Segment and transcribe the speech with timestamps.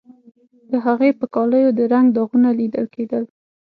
[0.71, 3.23] د هغې په کالیو د رنګ داغونه لیدل کیدل